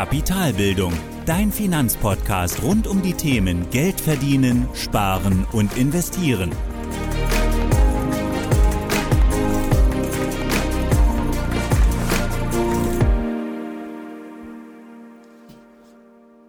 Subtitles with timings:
[0.00, 0.94] Kapitalbildung,
[1.26, 6.52] dein Finanzpodcast rund um die Themen Geld verdienen, sparen und investieren.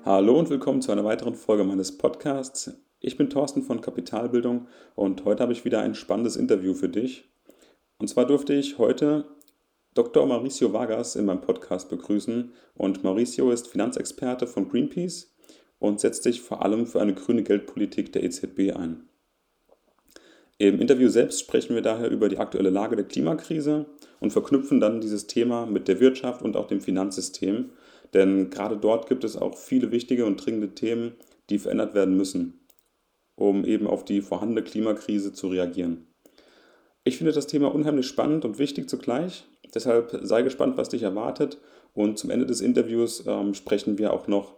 [0.06, 2.72] Hallo und willkommen zu einer weiteren Folge meines Podcasts.
[3.02, 7.30] Ich bin Thorsten von Kapitalbildung und heute habe ich wieder ein spannendes Interview für dich.
[7.98, 9.26] Und zwar durfte ich heute
[9.94, 10.26] Dr.
[10.26, 12.54] Mauricio Vargas in meinem Podcast begrüßen.
[12.76, 15.36] Und Mauricio ist Finanzexperte von Greenpeace
[15.80, 19.10] und setzt sich vor allem für eine grüne Geldpolitik der EZB ein.
[20.60, 23.88] Im Interview selbst sprechen wir daher über die aktuelle Lage der Klimakrise
[24.20, 27.72] und verknüpfen dann dieses Thema mit der Wirtschaft und auch dem Finanzsystem,
[28.14, 31.14] denn gerade dort gibt es auch viele wichtige und dringende Themen,
[31.50, 32.60] die verändert werden müssen,
[33.36, 36.06] um eben auf die vorhandene Klimakrise zu reagieren.
[37.04, 41.58] Ich finde das Thema unheimlich spannend und wichtig zugleich Deshalb sei gespannt, was dich erwartet.
[41.94, 44.56] Und zum Ende des Interviews ähm, sprechen wir auch noch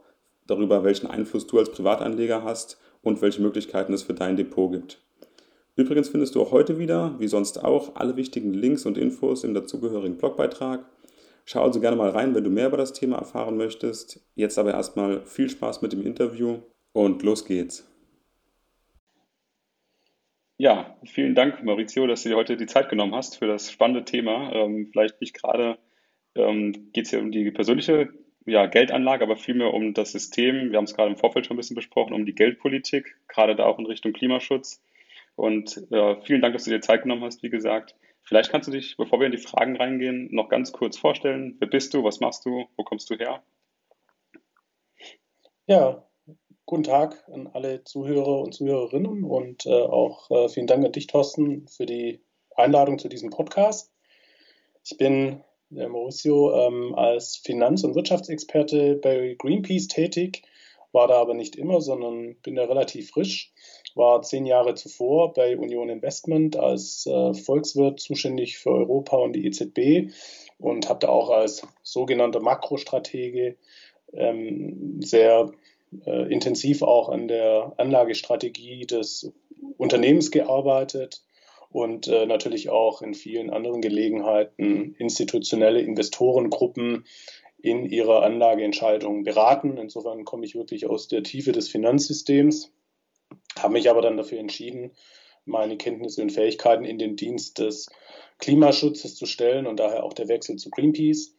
[0.48, 5.00] darüber, welchen Einfluss du als Privatanleger hast und welche Möglichkeiten es für dein Depot gibt.
[5.76, 9.54] Übrigens findest du auch heute wieder, wie sonst auch, alle wichtigen Links und Infos im
[9.54, 10.86] dazugehörigen Blogbeitrag.
[11.46, 14.20] Schau also gerne mal rein, wenn du mehr über das Thema erfahren möchtest.
[14.36, 16.60] Jetzt aber erstmal viel Spaß mit dem Interview
[16.94, 17.86] und los geht's.
[20.58, 24.06] Ja, vielen Dank, Maurizio, dass du dir heute die Zeit genommen hast für das spannende
[24.06, 24.54] Thema.
[24.54, 25.80] Ähm, vielleicht nicht gerade
[26.36, 28.10] ähm, geht es hier um die persönliche
[28.46, 30.70] ja, Geldanlage, aber vielmehr um das System.
[30.70, 33.66] Wir haben es gerade im Vorfeld schon ein bisschen besprochen, um die Geldpolitik, gerade da
[33.66, 34.84] auch in Richtung Klimaschutz.
[35.36, 37.96] Und äh, vielen Dank, dass du dir Zeit genommen hast, wie gesagt.
[38.22, 41.56] Vielleicht kannst du dich, bevor wir in die Fragen reingehen, noch ganz kurz vorstellen.
[41.60, 42.04] Wer bist du?
[42.04, 42.68] Was machst du?
[42.78, 43.44] Wo kommst du her?
[45.66, 46.06] Ja,
[46.66, 51.08] Guten Tag an alle Zuhörer und Zuhörerinnen und äh, auch äh, vielen Dank an dich,
[51.08, 52.22] Thorsten, für die
[52.56, 53.92] Einladung zu diesem Podcast.
[54.86, 60.44] Ich bin der Mauricio ähm, als Finanz- und Wirtschaftsexperte bei Greenpeace tätig,
[60.94, 63.52] war da aber nicht immer, sondern bin da relativ frisch.
[63.96, 69.46] War zehn Jahre zuvor bei Union Investment als äh, Volkswirt zuständig für Europa und die
[69.46, 70.14] EZB
[70.60, 73.58] und habe da auch als sogenannter Makrostratege
[74.14, 75.52] ähm, sehr
[76.06, 79.32] äh, intensiv auch an der Anlagestrategie des
[79.78, 81.24] Unternehmens gearbeitet
[81.70, 87.06] und äh, natürlich auch in vielen anderen Gelegenheiten institutionelle Investorengruppen
[87.58, 89.78] in ihrer Anlageentscheidung beraten.
[89.78, 92.72] Insofern komme ich wirklich aus der Tiefe des Finanzsystems,
[93.58, 94.92] habe mich aber dann dafür entschieden,
[95.46, 97.90] meine Kenntnisse und Fähigkeiten in den Dienst des
[98.40, 101.36] Klimaschutzes zu stellen und daher auch der Wechsel zu Greenpeace.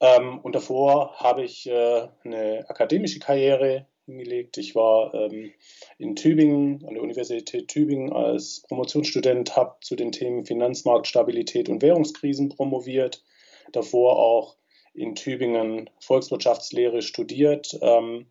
[0.00, 4.58] Ähm, und davor habe ich äh, eine akademische Karriere hingelegt.
[4.58, 5.52] Ich war ähm,
[5.98, 12.50] in Tübingen, an der Universität Tübingen als Promotionsstudent, habe zu den Themen Finanzmarktstabilität und Währungskrisen
[12.50, 13.22] promoviert.
[13.72, 14.56] Davor auch
[14.92, 18.26] in Tübingen Volkswirtschaftslehre studiert ähm,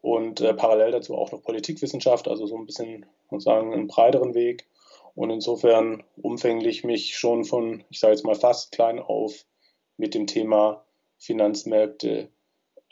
[0.00, 4.34] und äh, parallel dazu auch noch Politikwissenschaft, also so ein bisschen, muss sagen, einen breiteren
[4.34, 4.66] Weg.
[5.14, 9.44] Und insofern umfänglich mich schon von, ich sage jetzt mal fast klein auf,
[9.96, 10.84] mit dem Thema
[11.18, 12.30] Finanzmärkte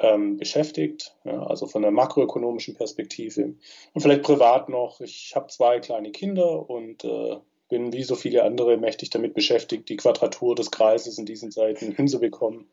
[0.00, 3.54] ähm, beschäftigt, ja, also von der makroökonomischen Perspektive.
[3.92, 7.36] Und vielleicht privat noch, ich habe zwei kleine Kinder und äh,
[7.68, 11.92] bin wie so viele andere mächtig damit beschäftigt, die Quadratur des Kreises in diesen Zeiten
[11.96, 12.68] hinzubekommen.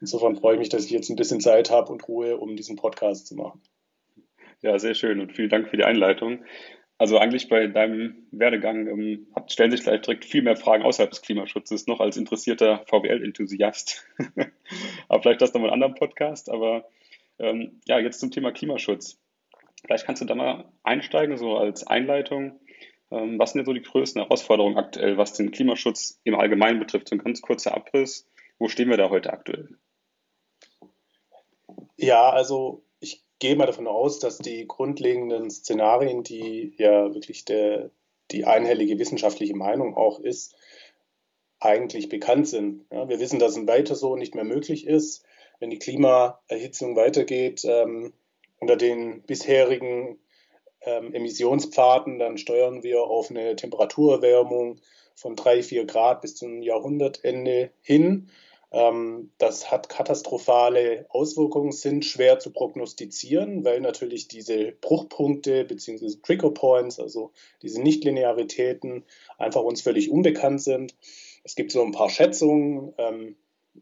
[0.00, 2.76] Insofern freue ich mich, dass ich jetzt ein bisschen Zeit habe und Ruhe, um diesen
[2.76, 3.60] Podcast zu machen.
[4.62, 6.44] Ja, sehr schön und vielen Dank für die Einleitung.
[6.98, 11.22] Also eigentlich bei deinem Werdegang ähm, stellen sich gleich direkt viel mehr Fragen außerhalb des
[11.22, 14.04] Klimaschutzes noch als interessierter VWL-Enthusiast.
[15.08, 16.50] aber vielleicht das nochmal in einem anderen Podcast.
[16.50, 16.88] Aber
[17.38, 19.20] ähm, ja, jetzt zum Thema Klimaschutz.
[19.84, 22.58] Vielleicht kannst du da mal einsteigen, so als Einleitung.
[23.12, 27.08] Ähm, was sind denn so die größten Herausforderungen aktuell, was den Klimaschutz im Allgemeinen betrifft?
[27.08, 28.28] So ein ganz kurzer Abriss.
[28.58, 29.68] Wo stehen wir da heute aktuell?
[31.96, 32.82] Ja, also
[33.38, 37.90] gehe mal davon aus, dass die grundlegenden Szenarien, die ja wirklich der,
[38.30, 40.54] die einhellige wissenschaftliche Meinung auch ist,
[41.60, 42.84] eigentlich bekannt sind.
[42.92, 45.24] Ja, wir wissen, dass ein weiter so nicht mehr möglich ist.
[45.60, 48.12] Wenn die Klimaerhitzung weitergeht ähm,
[48.60, 50.18] unter den bisherigen
[50.82, 54.80] ähm, Emissionspfaden, dann steuern wir auf eine Temperaturerwärmung
[55.14, 58.30] von drei, vier Grad bis zum Jahrhundertende hin.
[58.70, 66.16] Ähm, das hat katastrophale Auswirkungen, sind schwer zu prognostizieren, weil natürlich diese Bruchpunkte bzw.
[66.22, 67.32] Trigger Points, also
[67.62, 69.04] diese Nichtlinearitäten,
[69.38, 70.94] einfach uns völlig unbekannt sind.
[71.44, 72.92] Es gibt so ein paar Schätzungen.
[72.98, 73.36] Ähm,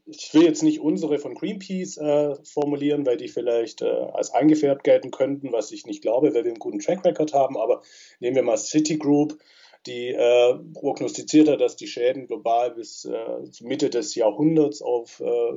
[0.04, 4.84] ich will jetzt nicht unsere von Greenpeace äh, formulieren, weil die vielleicht äh, als eingefärbt
[4.84, 7.56] gelten könnten, was ich nicht glaube, weil wir einen guten Track Record haben.
[7.56, 7.82] Aber
[8.20, 9.38] nehmen wir mal Citigroup,
[9.86, 15.52] die äh, prognostiziert hat, dass die Schäden global bis äh, Mitte des Jahrhunderts auf äh,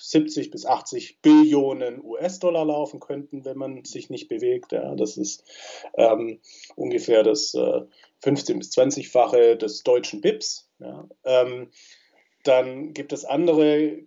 [0.00, 4.72] 70 bis 80 Billionen US-Dollar laufen könnten, wenn man sich nicht bewegt.
[4.72, 5.44] Ja, das ist
[5.94, 6.40] ähm,
[6.76, 7.82] ungefähr das äh,
[8.22, 10.70] 15 bis 20-fache des deutschen BIPs.
[10.78, 11.08] Ja.
[11.24, 11.70] Ähm,
[12.44, 13.98] dann gibt es andere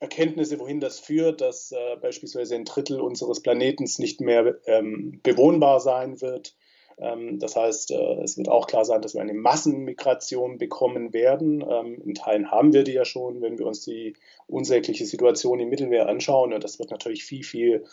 [0.00, 5.80] Erkenntnisse, wohin das führt, dass äh, beispielsweise ein Drittel unseres Planetens nicht mehr ähm, bewohnbar
[5.80, 6.56] sein wird.
[7.00, 11.64] Ähm, das heißt, äh, es wird auch klar sein, dass wir eine Massenmigration bekommen werden.
[11.68, 14.14] Ähm, in Teilen haben wir die ja schon, wenn wir uns die
[14.46, 16.52] unsägliche Situation im Mittelmeer anschauen.
[16.52, 17.84] Und das wird natürlich viel, viel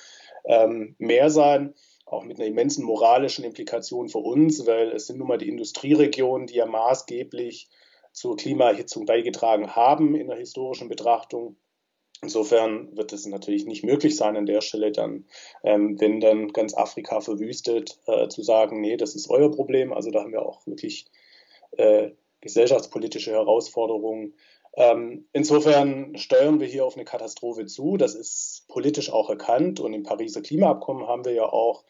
[0.45, 1.73] ähm, mehr sein
[2.09, 6.47] auch mit einer immensen moralischen Implikation für uns, weil es sind nun mal die Industrieregionen,
[6.47, 7.67] die ja maßgeblich
[8.13, 11.57] zur Klimaerhitzung beigetragen haben in der historischen Betrachtung.
[12.21, 15.25] Insofern wird es natürlich nicht möglich sein, an der Stelle dann,
[15.63, 19.93] ähm, wenn dann ganz Afrika verwüstet, äh, zu sagen, nee, das ist euer Problem.
[19.93, 21.05] Also da haben wir auch wirklich
[21.71, 22.11] äh,
[22.41, 24.33] gesellschaftspolitische Herausforderungen.
[24.75, 27.97] Ähm, insofern steuern wir hier auf eine Katastrophe zu.
[27.97, 29.79] Das ist politisch auch erkannt.
[29.79, 31.83] Und im Pariser Klimaabkommen haben wir ja auch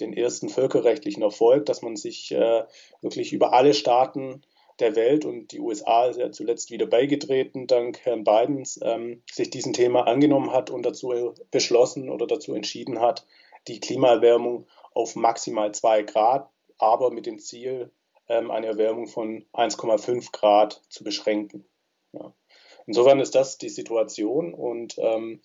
[0.00, 2.64] den ersten völkerrechtlichen Erfolg, dass man sich äh,
[3.00, 4.42] wirklich über alle Staaten
[4.80, 9.50] der Welt und die USA ist ja zuletzt wieder beigetreten, dank Herrn Bidens, ähm, sich
[9.50, 13.26] diesem Thema angenommen hat und dazu beschlossen oder dazu entschieden hat,
[13.68, 17.90] die Klimaerwärmung auf maximal zwei Grad, aber mit dem Ziel,
[18.28, 21.64] ähm, eine Erwärmung von 1,5 Grad zu beschränken.
[22.12, 22.34] Ja.
[22.86, 25.40] Insofern ist das die Situation und ähm,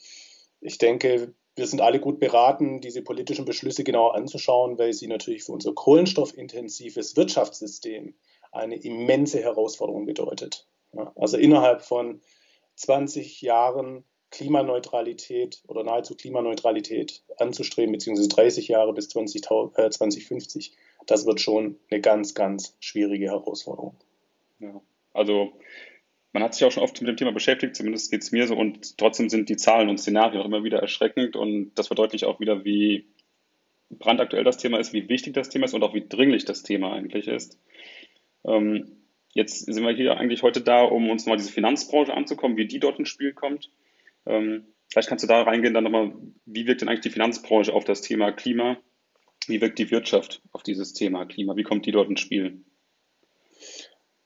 [0.61, 5.43] ich denke, wir sind alle gut beraten, diese politischen Beschlüsse genau anzuschauen, weil sie natürlich
[5.43, 8.15] für unser kohlenstoffintensives Wirtschaftssystem
[8.51, 10.67] eine immense Herausforderung bedeutet.
[11.15, 12.21] Also innerhalb von
[12.75, 19.43] 20 Jahren Klimaneutralität oder nahezu Klimaneutralität anzustreben, beziehungsweise 30 Jahre bis 20,
[19.75, 20.73] äh, 2050,
[21.07, 23.95] das wird schon eine ganz, ganz schwierige Herausforderung.
[24.59, 24.81] Ja,
[25.13, 25.51] also
[26.31, 28.55] man hat sich auch schon oft mit dem Thema beschäftigt, zumindest geht es mir so,
[28.55, 32.39] und trotzdem sind die Zahlen und Szenarien auch immer wieder erschreckend und das verdeutlicht auch
[32.39, 33.07] wieder, wie
[33.89, 36.93] brandaktuell das Thema ist, wie wichtig das Thema ist und auch wie dringlich das Thema
[36.93, 37.57] eigentlich ist.
[38.45, 42.67] Ähm, jetzt sind wir hier eigentlich heute da, um uns mal diese Finanzbranche anzukommen, wie
[42.67, 43.71] die dort ins Spiel kommt.
[44.25, 46.13] Ähm, vielleicht kannst du da reingehen, dann nochmal,
[46.45, 48.77] wie wirkt denn eigentlich die Finanzbranche auf das Thema Klima?
[49.47, 51.55] Wie wirkt die Wirtschaft auf dieses Thema Klima?
[51.55, 52.63] Wie kommt die dort ins Spiel?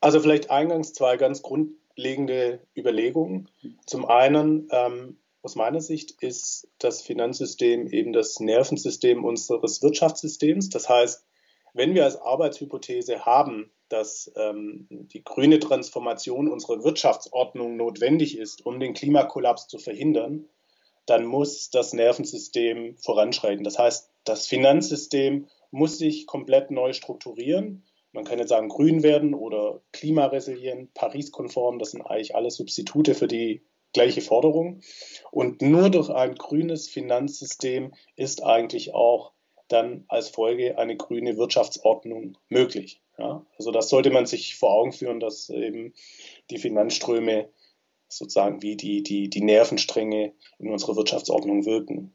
[0.01, 3.49] Also vielleicht eingangs zwei ganz grundlegende Überlegungen.
[3.85, 10.69] Zum einen, ähm, aus meiner Sicht ist das Finanzsystem eben das Nervensystem unseres Wirtschaftssystems.
[10.69, 11.25] Das heißt,
[11.73, 18.79] wenn wir als Arbeitshypothese haben, dass ähm, die grüne Transformation unserer Wirtschaftsordnung notwendig ist, um
[18.79, 20.49] den Klimakollaps zu verhindern,
[21.05, 23.63] dann muss das Nervensystem voranschreiten.
[23.63, 27.83] Das heißt, das Finanzsystem muss sich komplett neu strukturieren.
[28.13, 33.27] Man kann jetzt sagen, grün werden oder klimaresilient, Paris-konform, das sind eigentlich alle Substitute für
[33.27, 33.61] die
[33.93, 34.81] gleiche Forderung.
[35.29, 39.33] Und nur durch ein grünes Finanzsystem ist eigentlich auch
[39.67, 43.02] dann als Folge eine grüne Wirtschaftsordnung möglich.
[43.17, 45.93] Ja, also das sollte man sich vor Augen führen, dass eben
[46.49, 47.49] die Finanzströme
[48.07, 52.13] sozusagen wie die, die, die Nervenstränge in unserer Wirtschaftsordnung wirken.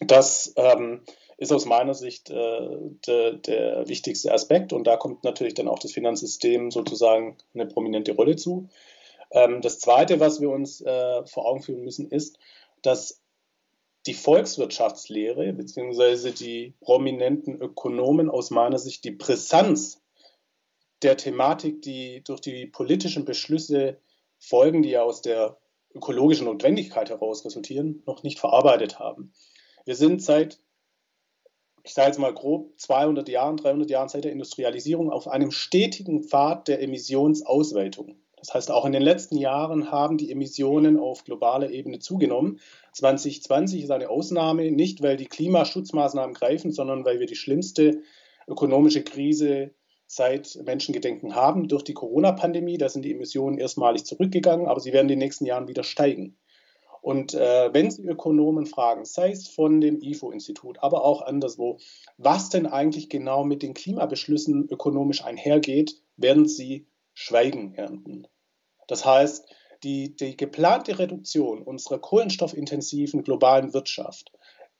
[0.00, 1.02] Das ähm,
[1.36, 2.68] ist aus meiner Sicht äh,
[3.06, 8.12] de, der wichtigste Aspekt und da kommt natürlich dann auch das Finanzsystem sozusagen eine prominente
[8.12, 8.68] Rolle zu.
[9.30, 12.38] Ähm, das Zweite, was wir uns äh, vor Augen führen müssen, ist,
[12.82, 13.20] dass
[14.06, 16.32] die Volkswirtschaftslehre bzw.
[16.32, 19.97] die prominenten Ökonomen aus meiner Sicht die Brisanz
[21.02, 24.00] der Thematik, die durch die politischen Beschlüsse
[24.38, 25.58] folgen, die ja aus der
[25.94, 29.32] ökologischen Notwendigkeit heraus resultieren, noch nicht verarbeitet haben.
[29.84, 30.60] Wir sind seit,
[31.82, 36.24] ich sage jetzt mal grob, 200 Jahren, 300 Jahren seit der Industrialisierung auf einem stetigen
[36.24, 38.20] Pfad der Emissionsausweitung.
[38.36, 42.60] Das heißt, auch in den letzten Jahren haben die Emissionen auf globaler Ebene zugenommen.
[42.92, 48.02] 2020 ist eine Ausnahme, nicht weil die Klimaschutzmaßnahmen greifen, sondern weil wir die schlimmste
[48.46, 49.72] ökonomische Krise
[50.08, 52.78] seit Menschengedenken haben durch die Corona-Pandemie.
[52.78, 56.36] Da sind die Emissionen erstmalig zurückgegangen, aber sie werden in den nächsten Jahren wieder steigen.
[57.00, 61.78] Und äh, wenn Sie Ökonomen fragen, sei es von dem IFO-Institut, aber auch anderswo,
[62.16, 68.26] was denn eigentlich genau mit den Klimabeschlüssen ökonomisch einhergeht, werden Sie Schweigen ernten.
[68.88, 69.46] Das heißt,
[69.84, 74.32] die, die geplante Reduktion unserer kohlenstoffintensiven globalen Wirtschaft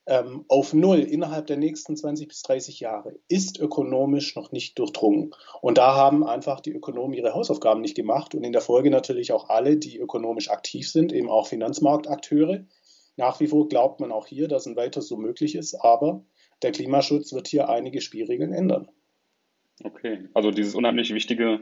[0.09, 5.35] ähm, auf Null innerhalb der nächsten 20 bis 30 Jahre ist ökonomisch noch nicht durchdrungen.
[5.61, 9.33] Und da haben einfach die Ökonomen ihre Hausaufgaben nicht gemacht und in der Folge natürlich
[9.33, 12.65] auch alle, die ökonomisch aktiv sind, eben auch Finanzmarktakteure.
[13.17, 16.25] Nach wie vor glaubt man auch hier, dass ein weiter so möglich ist, aber
[16.63, 18.89] der Klimaschutz wird hier einige Spielregeln ändern.
[19.85, 21.61] Okay, also dieses unheimlich wichtige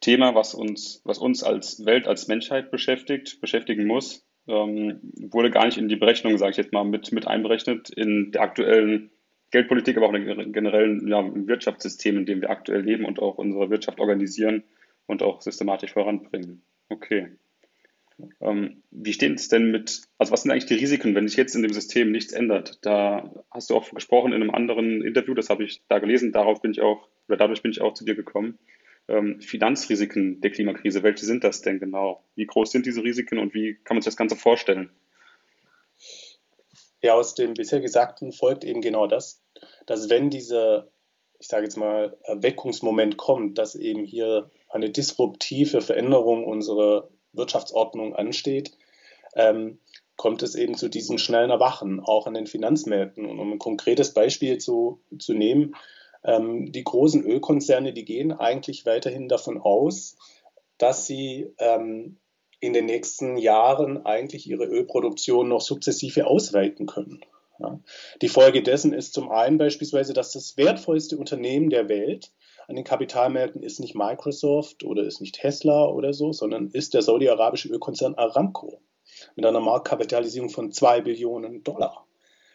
[0.00, 5.00] Thema, was uns, was uns als Welt, als Menschheit beschäftigt, beschäftigen muss, ähm,
[5.30, 8.42] wurde gar nicht in die Berechnung, sage ich jetzt mal, mit, mit einberechnet in der
[8.42, 9.10] aktuellen
[9.50, 13.38] Geldpolitik, aber auch in dem generellen ja, Wirtschaftssystem, in dem wir aktuell leben und auch
[13.38, 14.64] unsere Wirtschaft organisieren
[15.06, 16.62] und auch systematisch voranbringen.
[16.88, 17.28] Okay.
[18.40, 21.54] Ähm, wie steht es denn mit, also was sind eigentlich die Risiken, wenn sich jetzt
[21.54, 22.78] in dem System nichts ändert?
[22.82, 26.60] Da hast du auch gesprochen in einem anderen Interview, das habe ich da gelesen, darauf
[26.60, 28.58] bin ich auch, oder dadurch bin ich auch zu dir gekommen.
[29.08, 32.22] Ähm, Finanzrisiken der Klimakrise, welche sind das denn genau?
[32.34, 34.90] Wie groß sind diese Risiken und wie kann man sich das Ganze vorstellen?
[37.00, 39.42] Ja, aus dem bisher Gesagten folgt eben genau das,
[39.86, 40.88] dass wenn dieser,
[41.38, 48.72] ich sage jetzt mal, Erweckungsmoment kommt, dass eben hier eine disruptive Veränderung unserer Wirtschaftsordnung ansteht,
[49.34, 49.78] ähm,
[50.16, 53.24] kommt es eben zu diesem schnellen Erwachen, auch an den Finanzmärkten.
[53.24, 55.76] Und um ein konkretes Beispiel zu, zu nehmen,
[56.24, 60.16] ähm, die großen Ölkonzerne, die gehen eigentlich weiterhin davon aus,
[60.78, 62.18] dass sie ähm,
[62.60, 67.20] in den nächsten Jahren eigentlich ihre Ölproduktion noch sukzessive ausweiten können.
[67.58, 67.80] Ja.
[68.22, 72.32] Die Folge dessen ist zum einen beispielsweise, dass das wertvollste Unternehmen der Welt
[72.68, 77.02] an den Kapitalmärkten ist nicht Microsoft oder ist nicht Tesla oder so, sondern ist der
[77.02, 78.80] saudi-arabische Ölkonzern Aramco
[79.34, 82.07] mit einer Marktkapitalisierung von zwei Billionen Dollar.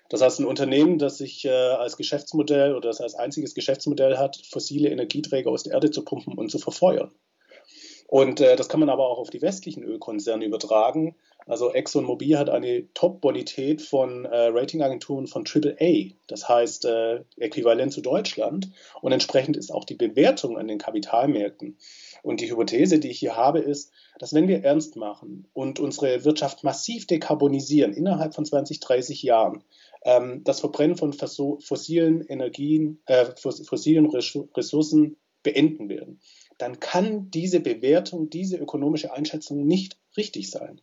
[0.10, 4.41] Das heißt, ein Unternehmen, das sich äh, als Geschäftsmodell oder das als einziges Geschäftsmodell hat,
[4.50, 7.12] fossile Energieträger aus der Erde zu pumpen und zu verfeuern.
[8.13, 11.15] Und äh, das kann man aber auch auf die westlichen Ölkonzerne übertragen.
[11.48, 18.01] Also ExxonMobil hat eine Top-Bonität von äh, Ratingagenturen von AAA, das heißt äh, äquivalent zu
[18.01, 18.69] Deutschland.
[19.01, 21.77] Und entsprechend ist auch die Bewertung an den Kapitalmärkten.
[22.22, 26.24] Und die Hypothese, die ich hier habe, ist, dass wenn wir ernst machen und unsere
[26.24, 29.63] Wirtschaft massiv dekarbonisieren innerhalb von 20, 30 Jahren,
[30.05, 36.19] ähm, das Verbrennen von fossilen Energien, äh, fossilen Ressourcen beenden werden
[36.57, 40.81] dann kann diese Bewertung, diese ökonomische Einschätzung nicht richtig sein.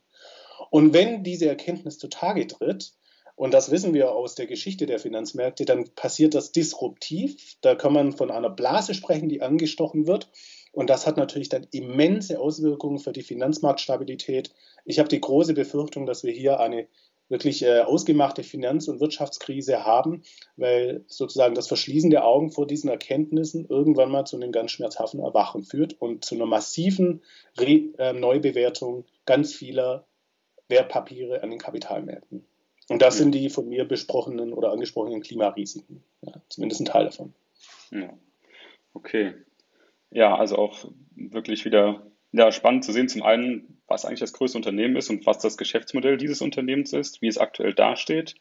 [0.70, 2.92] Und wenn diese Erkenntnis zutage tritt,
[3.36, 7.56] und das wissen wir aus der Geschichte der Finanzmärkte, dann passiert das disruptiv.
[7.62, 10.30] Da kann man von einer Blase sprechen, die angestochen wird.
[10.72, 14.52] Und das hat natürlich dann immense Auswirkungen für die Finanzmarktstabilität.
[14.84, 16.86] Ich habe die große Befürchtung, dass wir hier eine
[17.30, 20.22] wirklich äh, ausgemachte Finanz- und Wirtschaftskrise haben,
[20.56, 25.20] weil sozusagen das Verschließen der Augen vor diesen Erkenntnissen irgendwann mal zu einem ganz schmerzhaften
[25.20, 27.22] Erwachen führt und zu einer massiven
[27.58, 30.04] Re äh, Neubewertung ganz vieler
[30.68, 32.44] Wertpapiere an den Kapitalmärkten.
[32.88, 33.22] Und das ja.
[33.22, 36.02] sind die von mir besprochenen oder angesprochenen Klimarisiken.
[36.22, 37.32] Ja, zumindest ein Teil davon.
[37.92, 38.12] Ja.
[38.92, 39.34] Okay.
[40.10, 43.08] Ja, also auch wirklich wieder ja, spannend zu sehen.
[43.08, 47.22] Zum einen, was eigentlich das größte Unternehmen ist und was das Geschäftsmodell dieses Unternehmens ist,
[47.22, 48.36] wie es aktuell dasteht,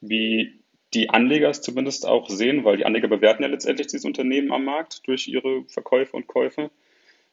[0.00, 0.60] wie
[0.94, 4.64] die Anleger es zumindest auch sehen, weil die Anleger bewerten ja letztendlich dieses Unternehmen am
[4.64, 6.70] Markt durch ihre Verkäufe und Käufe.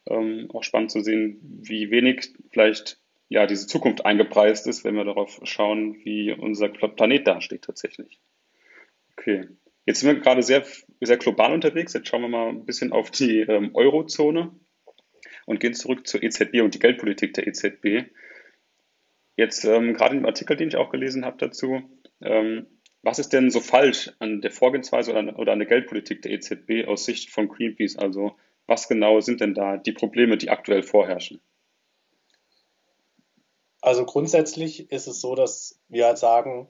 [0.08, 5.06] Ähm, auch spannend zu sehen, wie wenig vielleicht ja diese Zukunft eingepreist ist, wenn wir
[5.06, 8.20] darauf schauen, wie unser Planet dasteht tatsächlich.
[9.16, 9.48] Okay.
[9.86, 10.66] Jetzt sind wir gerade sehr,
[11.00, 11.94] sehr global unterwegs.
[11.94, 14.52] Jetzt schauen wir mal ein bisschen auf die ähm, Eurozone
[15.46, 18.12] und gehen zurück zur EZB und die Geldpolitik der EZB.
[19.36, 21.82] Jetzt ähm, gerade im Artikel, den ich auch gelesen habe dazu,
[22.22, 22.68] ähm,
[23.04, 26.88] was ist denn so falsch an der Vorgehensweise oder, oder an der Geldpolitik der EZB
[26.88, 27.98] aus Sicht von Greenpeace?
[27.98, 28.36] Also
[28.68, 31.42] was genau sind denn da die Probleme, die aktuell vorherrschen?
[33.82, 36.68] Also grundsätzlich ist es so, dass wir halt sagen,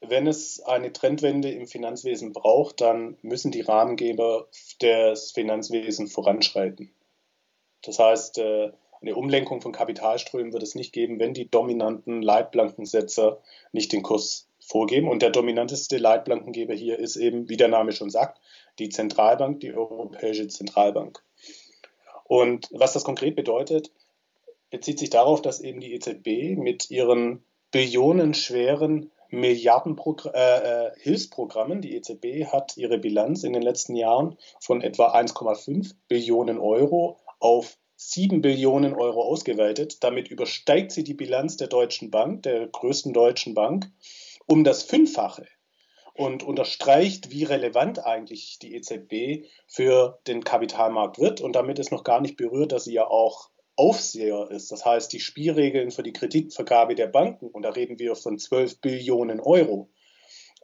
[0.00, 4.48] wenn es eine Trendwende im Finanzwesen braucht, dann müssen die Rahmengeber
[4.82, 6.90] des Finanzwesens voranschreiten.
[7.82, 13.40] Das heißt, äh, eine Umlenkung von Kapitalströmen wird es nicht geben, wenn die dominanten Leitplankensetzer
[13.72, 15.08] nicht den Kurs vorgeben.
[15.08, 18.40] Und der dominanteste Leitplankengeber hier ist eben, wie der Name schon sagt,
[18.78, 21.22] die Zentralbank, die Europäische Zentralbank.
[22.24, 23.92] Und was das konkret bedeutet,
[24.70, 32.46] bezieht sich darauf, dass eben die EZB mit ihren billionenschweren Milliardenhilfsprogrammen, äh, äh, die EZB
[32.46, 38.94] hat ihre Bilanz in den letzten Jahren von etwa 1,5 Billionen Euro auf 7 Billionen
[38.94, 40.02] Euro ausgeweitet.
[40.04, 43.90] Damit übersteigt sie die Bilanz der Deutschen Bank, der größten deutschen Bank,
[44.46, 45.46] um das Fünffache
[46.14, 51.40] und unterstreicht, wie relevant eigentlich die EZB für den Kapitalmarkt wird.
[51.40, 54.72] Und damit ist noch gar nicht berührt, dass sie ja auch Aufseher ist.
[54.72, 58.80] Das heißt, die Spielregeln für die Kreditvergabe der Banken, und da reden wir von 12
[58.80, 59.90] Billionen Euro,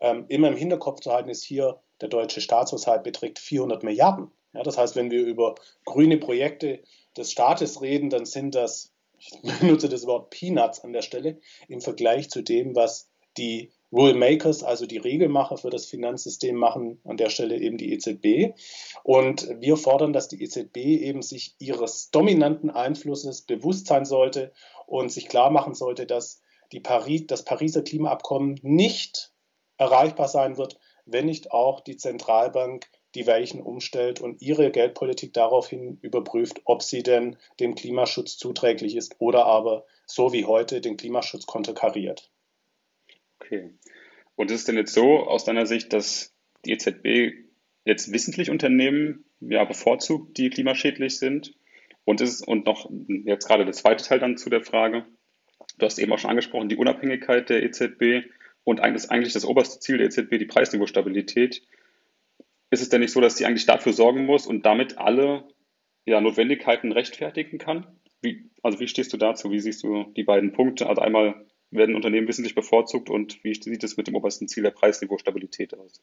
[0.00, 4.32] ähm, immer im Hinterkopf zu halten ist hier, der deutsche Staatshaushalt beträgt 400 Milliarden.
[4.52, 5.54] Ja, das heißt, wenn wir über
[5.84, 6.82] grüne Projekte
[7.16, 11.80] des Staates reden, dann sind das, ich benutze das Wort Peanuts an der Stelle, im
[11.80, 17.18] Vergleich zu dem, was die Rule Makers, also die Regelmacher für das Finanzsystem, machen an
[17.18, 18.54] der Stelle eben die EZB.
[19.02, 24.52] Und wir fordern, dass die EZB eben sich ihres dominanten Einflusses bewusst sein sollte
[24.86, 26.40] und sich klar machen sollte, dass
[26.72, 29.32] die Paris, das Pariser Klimaabkommen nicht
[29.76, 35.98] erreichbar sein wird, wenn nicht auch die Zentralbank die Weichen umstellt und ihre Geldpolitik daraufhin
[36.00, 41.46] überprüft, ob sie denn dem Klimaschutz zuträglich ist oder aber so wie heute den Klimaschutz
[41.46, 42.30] konterkariert.
[43.40, 43.70] Okay.
[44.36, 47.34] Und ist es denn jetzt so aus deiner Sicht, dass die EZB
[47.84, 51.54] jetzt wissentlich Unternehmen ja, bevorzugt, die klimaschädlich sind?
[52.04, 52.90] Und ist und noch
[53.24, 55.06] jetzt gerade der zweite Teil dann zu der Frage.
[55.78, 58.28] Du hast eben auch schon angesprochen, die Unabhängigkeit der EZB
[58.64, 61.62] und eigentlich, das oberste Ziel der EZB, die Preisniveaustabilität.
[62.72, 65.44] Ist es denn nicht so, dass sie eigentlich dafür sorgen muss und damit alle
[66.06, 67.86] ja, Notwendigkeiten rechtfertigen kann?
[68.22, 69.50] Wie, also wie stehst du dazu?
[69.50, 70.88] Wie siehst du die beiden Punkte?
[70.88, 74.70] Also einmal werden Unternehmen wissentlich bevorzugt und wie sieht es mit dem obersten Ziel der
[74.70, 76.02] Preisniveau-Stabilität aus?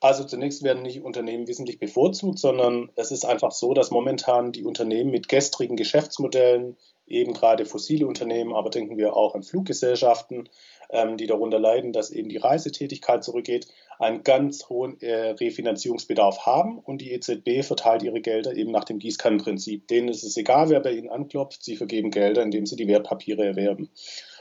[0.00, 4.64] Also zunächst werden nicht Unternehmen wesentlich bevorzugt, sondern es ist einfach so, dass momentan die
[4.64, 6.76] Unternehmen mit gestrigen Geschäftsmodellen,
[7.06, 10.48] eben gerade fossile Unternehmen, aber denken wir auch an Fluggesellschaften,
[10.90, 13.68] ähm, die darunter leiden, dass eben die Reisetätigkeit zurückgeht,
[13.98, 18.98] einen ganz hohen äh, Refinanzierungsbedarf haben und die EZB verteilt ihre Gelder eben nach dem
[18.98, 19.88] Gießkannenprinzip.
[19.88, 23.44] Denen ist es egal, wer bei ihnen anklopft, sie vergeben Gelder, indem sie die Wertpapiere
[23.44, 23.90] erwerben.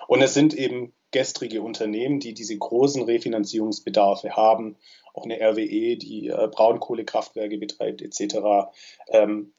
[0.07, 4.77] Und es sind eben gestrige Unternehmen, die diese großen Refinanzierungsbedarfe haben,
[5.13, 8.69] auch eine RWE, die äh, Braunkohlekraftwerke betreibt etc.,
[9.09, 9.53] ähm,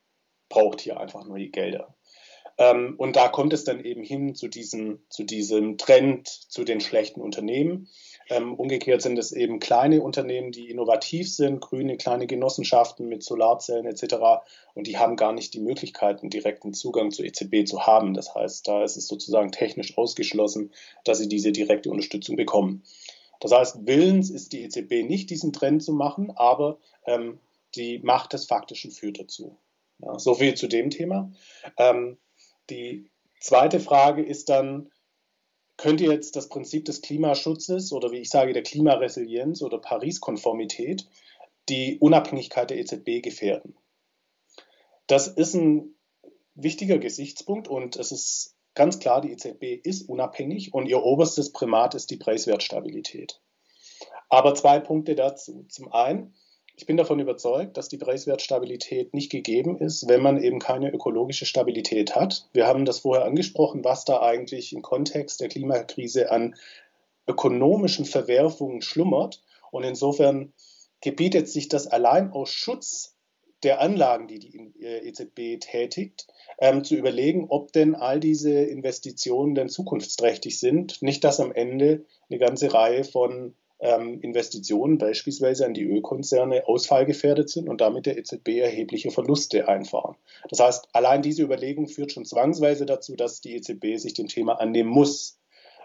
[0.48, 1.94] braucht hier einfach neue Gelder.
[2.58, 6.80] Ähm, und da kommt es dann eben hin zu diesem, zu diesem Trend zu den
[6.80, 7.88] schlechten Unternehmen.
[8.30, 13.86] Ähm, umgekehrt sind es eben kleine Unternehmen, die innovativ sind, grüne kleine Genossenschaften mit Solarzellen
[13.86, 14.16] etc.
[14.74, 18.14] Und die haben gar nicht die Möglichkeiten, direkten Zugang zur EZB zu haben.
[18.14, 20.72] Das heißt, da ist es sozusagen technisch ausgeschlossen,
[21.04, 22.82] dass sie diese direkte Unterstützung bekommen.
[23.40, 27.38] Das heißt, willens ist die EZB nicht, diesen Trend zu machen, aber ähm,
[27.76, 29.56] die Macht des Faktischen führt dazu.
[30.00, 31.32] Ja, so viel zu dem Thema.
[31.76, 32.18] Ähm,
[32.70, 34.90] die zweite Frage ist dann,
[35.78, 41.08] könnte jetzt das Prinzip des Klimaschutzes oder wie ich sage, der Klimaresilienz oder Paris-Konformität
[41.70, 43.76] die Unabhängigkeit der EZB gefährden?
[45.06, 45.94] Das ist ein
[46.54, 51.94] wichtiger Gesichtspunkt und es ist ganz klar, die EZB ist unabhängig und ihr oberstes Primat
[51.94, 53.40] ist die Preiswertstabilität.
[54.28, 55.64] Aber zwei Punkte dazu.
[55.68, 56.34] Zum einen,
[56.78, 61.44] ich bin davon überzeugt, dass die Preiswertstabilität nicht gegeben ist, wenn man eben keine ökologische
[61.44, 62.48] Stabilität hat.
[62.52, 66.54] Wir haben das vorher angesprochen, was da eigentlich im Kontext der Klimakrise an
[67.26, 69.42] ökonomischen Verwerfungen schlummert.
[69.72, 70.52] Und insofern
[71.00, 73.16] gebietet sich das allein aus Schutz
[73.64, 76.28] der Anlagen, die die EZB tätigt,
[76.60, 81.02] ähm, zu überlegen, ob denn all diese Investitionen denn zukunftsträchtig sind.
[81.02, 87.48] Nicht, dass am Ende eine ganze Reihe von ähm, Investitionen beispielsweise an die Ölkonzerne ausfallgefährdet
[87.48, 90.16] sind und damit der EZB erhebliche Verluste einfahren.
[90.50, 94.60] Das heißt, allein diese Überlegung führt schon zwangsweise dazu, dass die EZB sich dem Thema
[94.60, 95.38] annehmen muss.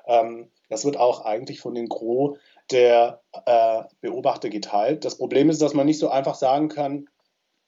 [0.07, 2.37] Ähm, das wird auch eigentlich von den Gros
[2.71, 5.05] der äh, Beobachter geteilt.
[5.05, 7.07] Das Problem ist, dass man nicht so einfach sagen kann,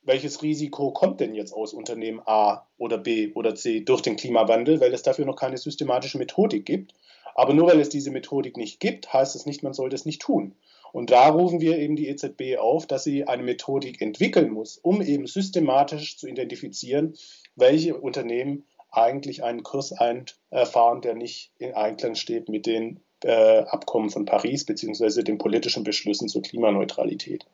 [0.02, 4.80] welches Risiko kommt denn jetzt aus Unternehmen A oder B oder C durch den Klimawandel,
[4.80, 6.94] weil es dafür noch keine systematische Methodik gibt.
[7.36, 10.22] Aber nur weil es diese Methodik nicht gibt, heißt es nicht, man sollte es nicht
[10.22, 10.56] tun.
[10.92, 15.02] Und da rufen wir eben die EZB auf, dass sie eine Methodik entwickeln muss, um
[15.02, 17.16] eben systematisch zu identifizieren,
[17.56, 24.10] welche Unternehmen eigentlich einen Kurs einfahren, der nicht in Einklang steht mit den äh, Abkommen
[24.10, 27.46] von Paris beziehungsweise den politischen Beschlüssen zur Klimaneutralität.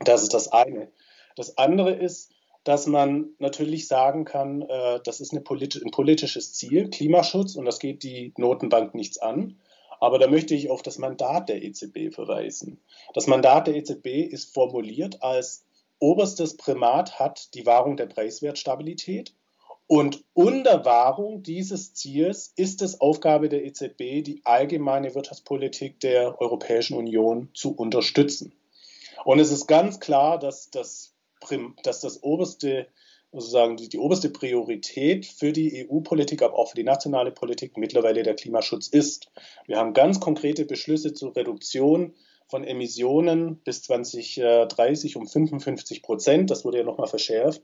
[0.00, 0.88] Das ist das eine.
[1.36, 2.32] Das andere ist,
[2.68, 7.78] dass man natürlich sagen kann, äh, das ist politi ein politisches Ziel, Klimaschutz, und das
[7.78, 9.58] geht die Notenbank nichts an.
[10.00, 12.78] Aber da möchte ich auf das Mandat der EZB verweisen.
[13.14, 15.64] Das Mandat der EZB ist formuliert als
[15.98, 19.32] oberstes Primat hat die Wahrung der Preiswertstabilität.
[19.86, 26.98] Und unter Wahrung dieses Ziels ist es Aufgabe der EZB, die allgemeine Wirtschaftspolitik der Europäischen
[26.98, 28.52] Union zu unterstützen.
[29.24, 31.14] Und es ist ganz klar, dass das
[31.82, 32.88] dass das oberste,
[33.32, 38.22] sozusagen die, die oberste Priorität für die EU-Politik, aber auch für die nationale Politik mittlerweile
[38.22, 39.30] der Klimaschutz ist.
[39.66, 42.14] Wir haben ganz konkrete Beschlüsse zur Reduktion
[42.48, 46.50] von Emissionen bis 2030 um 55 Prozent.
[46.50, 47.62] Das wurde ja nochmal verschärft.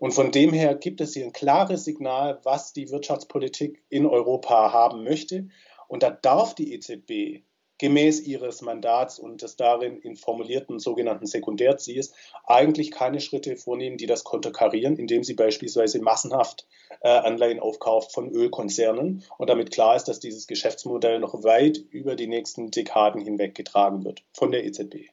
[0.00, 4.72] Und von dem her gibt es hier ein klares Signal, was die Wirtschaftspolitik in Europa
[4.72, 5.48] haben möchte.
[5.86, 7.44] Und da darf die EZB
[7.78, 12.12] gemäß ihres Mandats und des darin in formulierten sogenannten Sekundärziels
[12.44, 16.66] eigentlich keine Schritte vornehmen, die das konterkarieren, indem sie beispielsweise massenhaft
[17.00, 22.16] äh, Anleihen aufkauft von Ölkonzernen und damit klar ist, dass dieses Geschäftsmodell noch weit über
[22.16, 25.10] die nächsten Dekaden hinweg getragen wird von der EZB.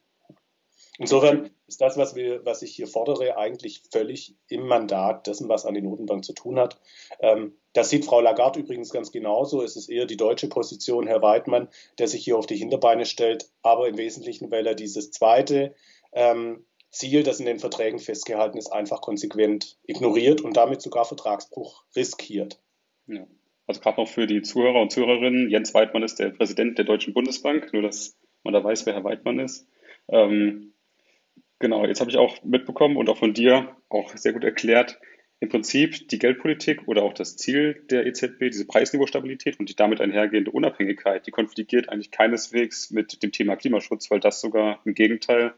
[0.98, 5.66] Insofern ist das, was, wir, was ich hier fordere, eigentlich völlig im Mandat dessen, was
[5.66, 6.80] an die Notenbank zu tun hat.
[7.22, 9.62] Ähm, das sieht Frau Lagarde übrigens ganz genauso.
[9.62, 13.50] Es ist eher die deutsche Position, Herr Weidmann, der sich hier auf die Hinterbeine stellt,
[13.62, 15.74] aber im Wesentlichen, weil er dieses zweite
[16.12, 21.86] ähm, Ziel, das in den Verträgen festgehalten ist, einfach konsequent ignoriert und damit sogar Vertragsbruch
[21.96, 22.60] riskiert.
[23.08, 23.26] Ja.
[23.68, 27.14] Also gerade noch für die Zuhörer und Zuhörerinnen, Jens Weidmann ist der Präsident der Deutschen
[27.14, 29.66] Bundesbank, nur dass man da weiß, wer Herr Weidmann ist.
[30.10, 30.74] Ähm,
[31.62, 35.00] Genau, jetzt habe ich auch mitbekommen und auch von dir auch sehr gut erklärt,
[35.42, 40.00] im Prinzip die Geldpolitik oder auch das Ziel der EZB, diese Preisniveaustabilität und die damit
[40.00, 45.56] einhergehende Unabhängigkeit, die konfligiert eigentlich keineswegs mit dem Thema Klimaschutz, weil das sogar im Gegenteil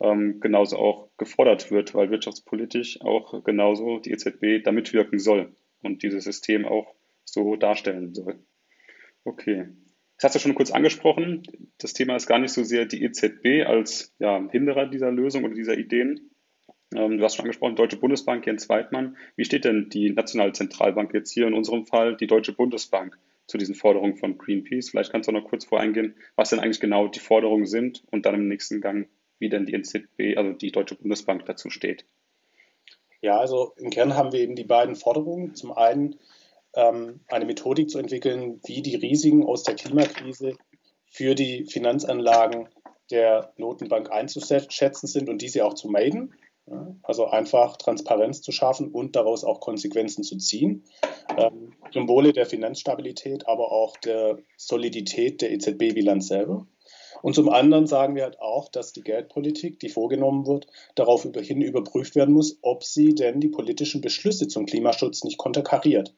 [0.00, 6.02] ähm, genauso auch gefordert wird, weil wirtschaftspolitisch auch genauso die EZB da mitwirken soll und
[6.02, 8.38] dieses System auch so darstellen soll.
[9.24, 9.68] Okay.
[10.16, 11.42] Das hast du schon kurz angesprochen.
[11.78, 15.54] Das Thema ist gar nicht so sehr die EZB als ja, Hinderer dieser Lösung oder
[15.54, 16.31] dieser Ideen.
[16.94, 19.16] Ähm, du hast schon angesprochen, Deutsche Bundesbank, Jens Weidmann.
[19.36, 23.58] Wie steht denn die Nationale Zentralbank jetzt hier in unserem Fall, die Deutsche Bundesbank, zu
[23.58, 24.90] diesen Forderungen von Greenpeace?
[24.90, 28.34] Vielleicht kannst du noch kurz voreingehen, was denn eigentlich genau die Forderungen sind und dann
[28.34, 32.04] im nächsten Gang, wie denn die EZB, also die Deutsche Bundesbank dazu steht.
[33.20, 35.54] Ja, also im Kern haben wir eben die beiden Forderungen.
[35.54, 36.16] Zum einen
[36.74, 40.56] ähm, eine Methodik zu entwickeln, wie die Risiken aus der Klimakrise
[41.06, 42.68] für die Finanzanlagen
[43.10, 46.34] der Notenbank einzuschätzen sind und diese auch zu meiden.
[47.02, 50.84] Also einfach Transparenz zu schaffen und daraus auch Konsequenzen zu ziehen.
[51.36, 56.66] Ähm, zum der Finanzstabilität, aber auch der Solidität der EZB-Bilanz selber.
[57.22, 61.62] Und zum anderen sagen wir halt auch, dass die Geldpolitik, die vorgenommen wird, darauf hin
[61.62, 66.14] überprüft werden muss, ob sie denn die politischen Beschlüsse zum Klimaschutz nicht konterkariert.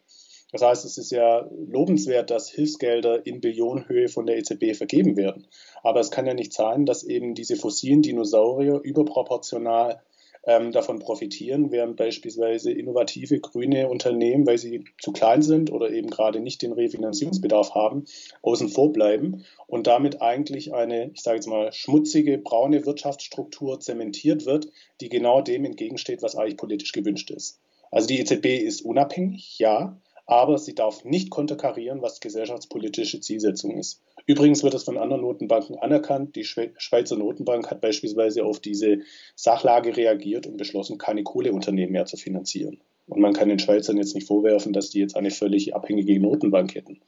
[0.52, 5.48] Das heißt, es ist ja lobenswert, dass Hilfsgelder in Billionenhöhe von der EZB vergeben werden.
[5.82, 10.00] Aber es kann ja nicht sein, dass eben diese fossilen Dinosaurier überproportional
[10.46, 16.10] ähm, davon profitieren, während beispielsweise innovative grüne Unternehmen, weil sie zu klein sind oder eben
[16.10, 18.04] gerade nicht den Refinanzierungsbedarf haben,
[18.42, 24.46] außen vor bleiben und damit eigentlich eine, ich sage jetzt mal, schmutzige, braune Wirtschaftsstruktur zementiert
[24.46, 24.68] wird,
[25.00, 27.60] die genau dem entgegensteht, was eigentlich politisch gewünscht ist.
[27.90, 34.02] Also die EZB ist unabhängig, ja, aber sie darf nicht konterkarieren, was gesellschaftspolitische Zielsetzung ist.
[34.26, 36.34] Übrigens wird das von anderen Notenbanken anerkannt.
[36.36, 39.00] Die Schweizer Notenbank hat beispielsweise auf diese
[39.36, 42.80] Sachlage reagiert und beschlossen, keine Kohleunternehmen mehr zu finanzieren.
[43.06, 46.74] Und man kann den Schweizern jetzt nicht vorwerfen, dass die jetzt eine völlig abhängige Notenbank
[46.74, 47.00] hätten.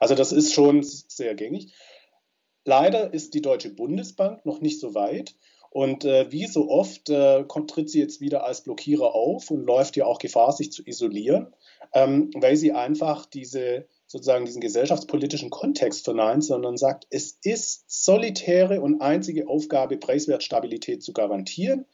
[0.00, 1.72] Also das ist schon sehr gängig.
[2.64, 5.36] Leider ist die Deutsche Bundesbank noch nicht so weit.
[5.70, 9.64] Und äh, wie so oft äh, kommt, tritt sie jetzt wieder als Blockierer auf und
[9.64, 11.54] läuft ja auch Gefahr, sich zu isolieren
[11.92, 18.80] ähm, weil sie einfach diese sozusagen diesen gesellschaftspolitischen Kontext verneint, sondern sagt, es ist solitäre
[18.80, 21.86] und einzige Aufgabe, Preiswertstabilität zu garantieren.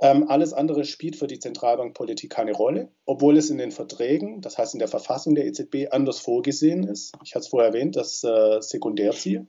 [0.00, 4.58] Ähm, alles andere spielt für die Zentralbankpolitik keine Rolle, obwohl es in den Verträgen, das
[4.58, 7.14] heißt in der Verfassung der EZB, anders vorgesehen ist.
[7.24, 9.46] Ich hatte es vorher erwähnt, das äh, Sekundärziel.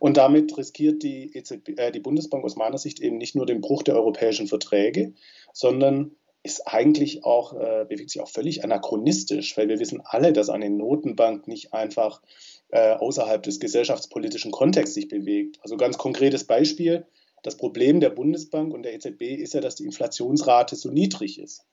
[0.00, 3.60] Und damit riskiert die, EZB, äh, die Bundesbank aus meiner Sicht eben nicht nur den
[3.60, 5.14] Bruch der europäischen Verträge,
[5.52, 10.48] sondern ist eigentlich auch, äh, bewegt sich auch völlig anachronistisch, weil wir wissen alle, dass
[10.48, 12.20] eine Notenbank nicht einfach
[12.68, 15.58] äh, außerhalb des gesellschaftspolitischen Kontexts sich bewegt.
[15.62, 17.06] Also ganz konkretes Beispiel,
[17.44, 21.64] das Problem der Bundesbank und der EZB ist ja, dass die Inflationsrate so niedrig ist.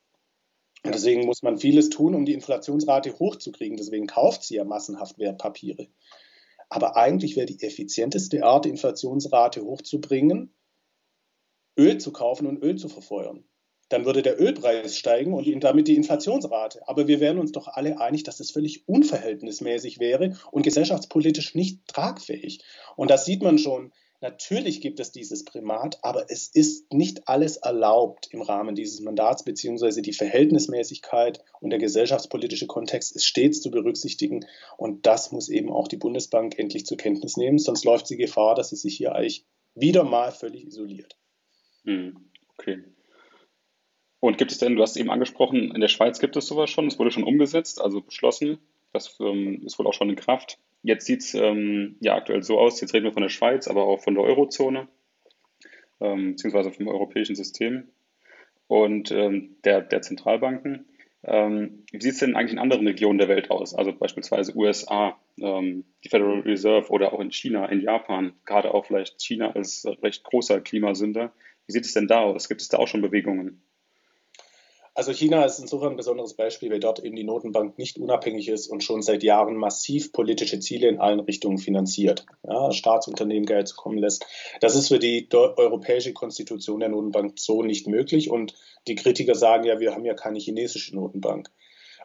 [0.84, 3.75] Und deswegen muss man vieles tun, um die Inflationsrate hochzukriegen.
[3.75, 5.88] Deswegen kauft sie ja massenhaft Wertpapiere.
[6.69, 10.53] Aber eigentlich wäre die effizienteste Art, die Inflationsrate hochzubringen,
[11.77, 13.43] Öl zu kaufen und Öl zu verfeuern
[13.89, 16.88] dann würde der Ölpreis steigen und damit die Inflationsrate.
[16.88, 21.88] Aber wir wären uns doch alle einig, dass das völlig unverhältnismäßig wäre und gesellschaftspolitisch nicht
[21.88, 22.60] tragfähig.
[22.95, 23.91] Und das sieht man schon.
[24.21, 29.43] Natürlich gibt es dieses Primat, aber es ist nicht alles erlaubt im Rahmen dieses Mandats,
[29.43, 34.45] beziehungsweise die Verhältnismäßigkeit und der gesellschaftspolitische Kontext ist stets zu berücksichtigen.
[34.75, 38.56] Und das muss eben auch die Bundesbank endlich zur Kenntnis nehmen, sonst läuft sie Gefahr,
[38.56, 41.17] dass sie sich hier eigentlich wieder mal völlig isoliert.
[41.86, 42.84] Hm, okay.
[44.19, 46.88] Und gibt es denn, du hast eben angesprochen, in der Schweiz gibt es sowas schon,
[46.88, 48.60] es wurde schon umgesetzt, also beschlossen,
[48.91, 50.58] das ähm, ist wohl auch schon in Kraft.
[50.84, 53.84] Jetzt sieht es ähm, ja aktuell so aus, jetzt reden wir von der Schweiz, aber
[53.84, 54.88] auch von der Eurozone,
[55.99, 57.89] ähm, beziehungsweise vom europäischen System
[58.67, 60.86] und ähm, der, der Zentralbanken.
[61.23, 63.73] Ähm, wie sieht es denn eigentlich in anderen Regionen der Welt aus?
[63.75, 68.86] Also beispielsweise USA, ähm, die Federal Reserve oder auch in China, in Japan, gerade auch
[68.86, 71.34] vielleicht China als recht großer Klimasünder.
[71.67, 72.47] Wie sieht es denn da aus?
[72.47, 73.62] Gibt es da auch schon Bewegungen?
[74.99, 78.67] Also China ist insofern ein besonderes Beispiel, weil dort eben die Notenbank nicht unabhängig ist
[78.67, 83.97] und schon seit Jahren massiv politische Ziele in allen Richtungen finanziert, ja, Staatsunternehmen Geld zukommen
[83.97, 84.25] lässt.
[84.59, 88.55] Das ist für die europäische Konstitution der Notenbank so nicht möglich und
[88.89, 91.49] die Kritiker sagen ja, wir haben ja keine chinesische Notenbank.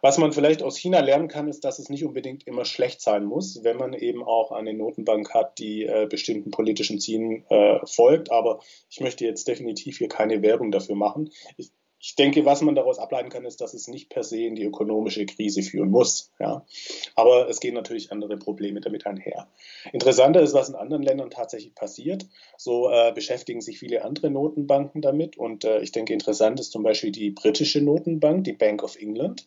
[0.00, 3.24] Was man vielleicht aus China lernen kann, ist, dass es nicht unbedingt immer schlecht sein
[3.24, 8.30] muss, wenn man eben auch eine Notenbank hat, die äh, bestimmten politischen Zielen äh, folgt.
[8.30, 11.30] Aber ich möchte jetzt definitiv hier keine Werbung dafür machen.
[11.57, 11.72] Ich,
[12.04, 14.64] ich denke, was man daraus ableiten kann, ist, dass es nicht per se in die
[14.64, 16.30] ökonomische Krise führen muss.
[16.38, 16.66] Ja.
[17.14, 19.48] Aber es gehen natürlich andere Probleme damit einher.
[19.90, 22.26] Interessanter ist, was in anderen Ländern tatsächlich passiert.
[22.58, 25.38] So äh, beschäftigen sich viele andere Notenbanken damit.
[25.38, 29.46] Und äh, ich denke, interessant ist zum Beispiel die britische Notenbank, die Bank of England.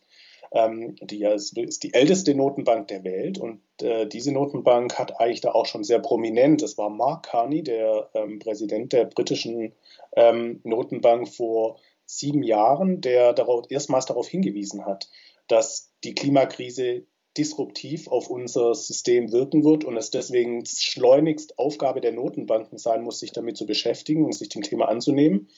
[0.50, 5.42] Ähm, die ist, ist, die älteste Notenbank der Welt und äh, diese Notenbank hat eigentlich
[5.42, 9.74] da auch schon sehr prominent, das war Mark Carney, der ähm, Präsident der britischen
[10.16, 11.76] ähm, Notenbank vor
[12.08, 15.08] sieben Jahren, der darauf, erstmals darauf hingewiesen hat,
[15.46, 22.12] dass die Klimakrise disruptiv auf unser System wirken wird und es deswegen schleunigst Aufgabe der
[22.12, 25.48] Notenbanken sein muss, sich damit zu beschäftigen und sich dem Thema anzunehmen.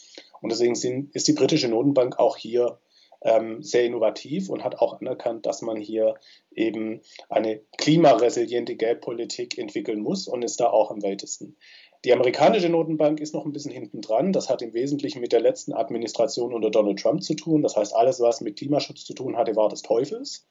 [0.42, 2.78] Und deswegen sind, ist die britische Notenbank auch hier
[3.22, 6.14] ähm, sehr innovativ und hat auch anerkannt, dass man hier
[6.54, 11.56] eben eine klimaresiliente Geldpolitik entwickeln muss und ist da auch am weitesten.
[12.04, 14.32] Die amerikanische Notenbank ist noch ein bisschen hinten dran.
[14.32, 17.62] Das hat im Wesentlichen mit der letzten Administration unter Donald Trump zu tun.
[17.62, 20.46] Das heißt, alles, was mit Klimaschutz zu tun hatte, war des Teufels.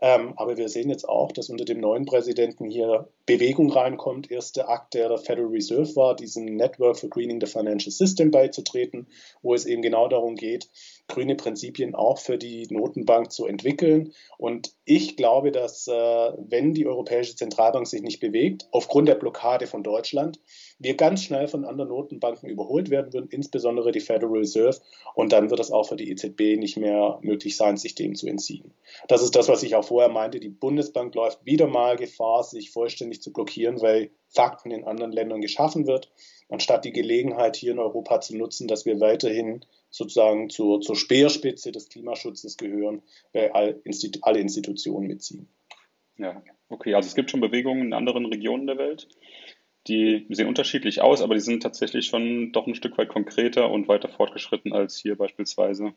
[0.00, 4.30] Ähm, aber wir sehen jetzt auch, dass unter dem neuen Präsidenten hier Bewegung reinkommt.
[4.30, 9.08] Erster Akt der Federal Reserve war, diesem Network for Greening the Financial System beizutreten,
[9.42, 10.68] wo es eben genau darum geht,
[11.08, 14.12] grüne Prinzipien auch für die Notenbank zu entwickeln.
[14.36, 19.66] Und ich glaube, dass äh, wenn die Europäische Zentralbank sich nicht bewegt, aufgrund der Blockade
[19.66, 20.38] von Deutschland,
[20.78, 24.78] wir ganz schnell von anderen Notenbanken überholt werden würden, insbesondere die Federal Reserve.
[25.14, 28.28] Und dann wird es auch für die EZB nicht mehr möglich sein, sich dem zu
[28.28, 28.72] entziehen.
[29.08, 30.40] Das ist das, was ich auch vorher meinte.
[30.40, 35.40] Die Bundesbank läuft wieder mal Gefahr, sich vollständig zu blockieren, weil Fakten in anderen Ländern
[35.40, 36.10] geschaffen wird,
[36.50, 41.72] anstatt die Gelegenheit hier in Europa zu nutzen, dass wir weiterhin sozusagen zur, zur Speerspitze
[41.72, 45.48] des Klimaschutzes gehören, weil all Institu alle Institutionen mitziehen.
[46.16, 46.94] Ja, okay.
[46.94, 49.08] Also es gibt schon Bewegungen in anderen Regionen der Welt.
[49.86, 53.88] Die sehen unterschiedlich aus, aber die sind tatsächlich schon doch ein Stück weit konkreter und
[53.88, 55.94] weiter fortgeschritten als hier beispielsweise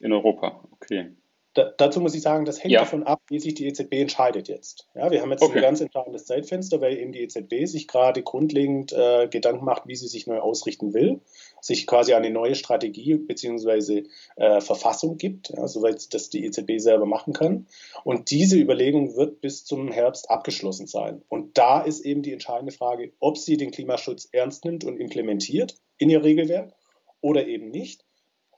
[0.00, 0.68] in Europa.
[0.72, 1.12] Okay.
[1.54, 2.80] Da, dazu muss ich sagen, das hängt ja.
[2.80, 4.88] davon ab, wie sich die EZB entscheidet jetzt.
[4.94, 5.58] Ja, wir haben jetzt okay.
[5.58, 9.94] ein ganz entscheidendes Zeitfenster, weil eben die EZB sich gerade grundlegend äh, Gedanken macht, wie
[9.94, 11.20] sie sich neu ausrichten will,
[11.60, 14.04] sich quasi eine neue Strategie bzw.
[14.34, 17.68] Äh, Verfassung gibt, ja, soweit das die EZB selber machen kann.
[18.02, 21.22] Und diese Überlegung wird bis zum Herbst abgeschlossen sein.
[21.28, 25.76] Und da ist eben die entscheidende Frage, ob sie den Klimaschutz ernst nimmt und implementiert
[25.98, 26.74] in ihr Regelwerk
[27.20, 28.03] oder eben nicht.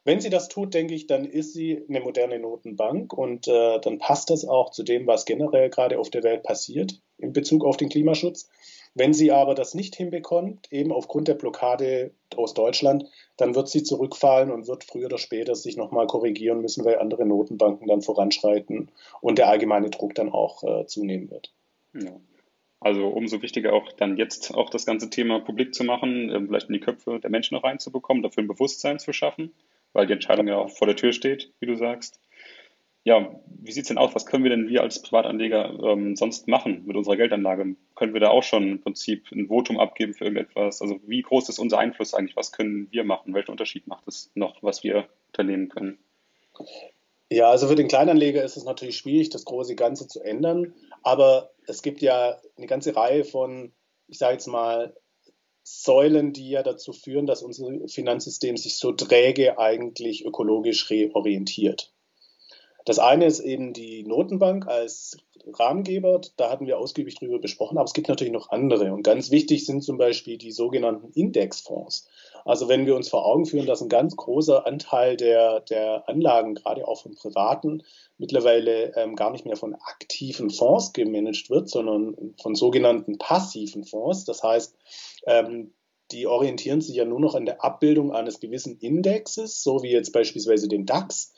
[0.07, 3.99] Wenn sie das tut, denke ich, dann ist sie eine moderne Notenbank und äh, dann
[3.99, 7.77] passt das auch zu dem, was generell gerade auf der Welt passiert in Bezug auf
[7.77, 8.49] den Klimaschutz.
[8.95, 13.83] Wenn sie aber das nicht hinbekommt, eben aufgrund der Blockade aus Deutschland, dann wird sie
[13.83, 18.93] zurückfallen und wird früher oder später sich nochmal korrigieren müssen, weil andere Notenbanken dann voranschreiten
[19.21, 21.53] und der allgemeine Druck dann auch äh, zunehmen wird.
[21.95, 22.13] Ja.
[22.79, 26.69] Also umso wichtiger auch dann jetzt auch das ganze Thema publik zu machen, äh, vielleicht
[26.69, 29.53] in die Köpfe der Menschen reinzubekommen, dafür ein Bewusstsein zu schaffen
[29.97, 32.21] weil die Entscheidung ja auch vor der Tür steht, wie du sagst.
[33.05, 34.15] Ja, wie sieht es denn aus?
[34.15, 37.77] Was können wir denn wir als Privatanleger ähm, sonst machen mit unserer Geldanlage?
[37.95, 40.83] Können wir da auch schon im Prinzip ein Votum abgeben für irgendetwas?
[40.83, 42.37] Also wie groß ist unser Einfluss eigentlich?
[42.37, 43.33] Was können wir machen?
[43.33, 45.99] Welchen Unterschied macht es noch, was wir unternehmen können?
[47.31, 50.75] Ja, also für den Kleinanleger ist es natürlich schwierig, das große Ganze zu ändern.
[51.03, 53.73] Aber es gibt ja eine ganze Reihe von,
[54.09, 54.95] ich sage jetzt mal,
[55.69, 61.93] Säulen, die ja dazu führen, dass unser Finanzsystem sich so träge eigentlich ökologisch reorientiert.
[62.87, 65.19] Das eine ist eben die Notenbank als
[65.53, 68.93] Rahmengeber, da hatten wir ausgiebig drüber besprochen, aber es gibt natürlich noch andere.
[68.93, 72.09] Und ganz wichtig sind zum Beispiel die sogenannten Indexfonds.
[72.45, 76.55] Also wenn wir uns vor Augen führen, dass ein ganz großer Anteil der, der Anlagen,
[76.55, 77.83] gerade auch von Privaten,
[78.19, 84.25] mittlerweile ähm, gar nicht mehr von aktiven Fonds gemanagt wird, sondern von sogenannten passiven Fonds.
[84.25, 84.77] Das heißt,
[85.27, 85.73] ähm,
[86.13, 90.13] die orientieren sich ja nur noch an der Abbildung eines gewissen Indexes, so wie jetzt
[90.13, 91.33] beispielsweise den DAX.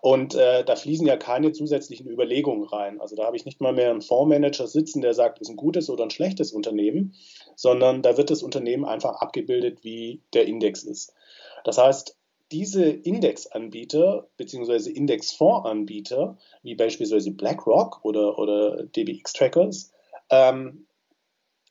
[0.00, 3.00] Und äh, da fließen ja keine zusätzlichen Überlegungen rein.
[3.00, 5.90] Also da habe ich nicht mal mehr einen Fondsmanager sitzen, der sagt, ist ein gutes
[5.90, 7.14] oder ein schlechtes Unternehmen,
[7.56, 11.14] sondern da wird das Unternehmen einfach abgebildet, wie der Index ist.
[11.64, 12.16] Das heißt,
[12.52, 14.90] diese Indexanbieter bzw.
[14.90, 19.92] Indexfondsanbieter, wie beispielsweise BlackRock oder, oder DBX Trackers,
[20.30, 20.86] ähm,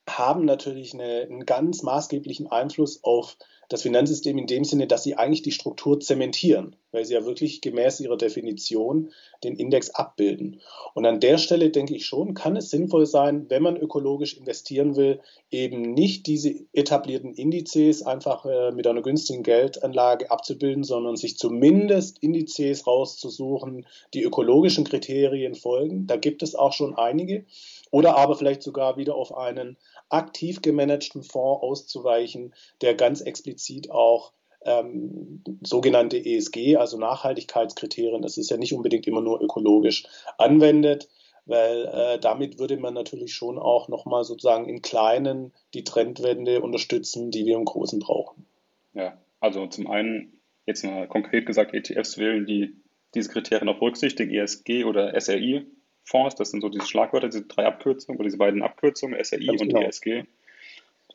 [0.07, 3.37] haben natürlich eine, einen ganz maßgeblichen Einfluss auf
[3.69, 7.61] das Finanzsystem in dem Sinne, dass sie eigentlich die Struktur zementieren, weil sie ja wirklich
[7.61, 9.11] gemäß ihrer Definition
[9.43, 10.59] den Index abbilden.
[10.95, 14.95] Und an der Stelle denke ich schon, kann es sinnvoll sein, wenn man ökologisch investieren
[14.95, 21.37] will, eben nicht diese etablierten Indizes einfach äh, mit einer günstigen Geldanlage abzubilden, sondern sich
[21.37, 26.07] zumindest Indizes rauszusuchen, die ökologischen Kriterien folgen.
[26.07, 27.45] Da gibt es auch schon einige.
[27.91, 29.77] Oder aber vielleicht sogar wieder auf einen
[30.09, 34.33] aktiv gemanagten Fonds auszuweichen, der ganz explizit auch
[34.65, 40.05] ähm, sogenannte ESG, also Nachhaltigkeitskriterien, das ist ja nicht unbedingt immer nur ökologisch,
[40.37, 41.09] anwendet,
[41.45, 47.31] weil äh, damit würde man natürlich schon auch nochmal sozusagen in kleinen die Trendwende unterstützen,
[47.31, 48.45] die wir im Großen brauchen.
[48.93, 52.75] Ja, also zum einen jetzt mal konkret gesagt, ETFs wählen, die
[53.15, 55.65] diese Kriterien auch berücksichtigen, ESG oder SRI,
[56.09, 59.61] Fonds, das sind so diese Schlagwörter, diese drei Abkürzungen oder diese beiden Abkürzungen, SRI Ganz
[59.61, 59.81] und genau.
[59.81, 60.23] ESG.